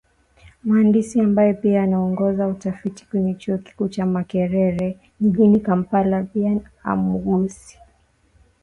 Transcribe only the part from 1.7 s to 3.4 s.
anaongoza utafiti kwenye